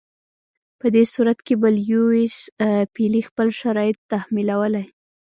په 0.79 0.85
دې 0.95 1.03
صورت 1.13 1.39
کې 1.47 1.53
به 1.61 1.69
لیویس 1.77 2.37
پیلي 2.93 3.21
خپل 3.29 3.47
شرایط 3.61 3.97
تحمیلولای. 4.11 4.85